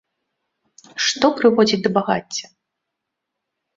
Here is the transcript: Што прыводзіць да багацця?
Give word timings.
Што 1.05 1.25
прыводзіць 1.41 1.81
да 1.85 1.89
багацця? 1.99 2.45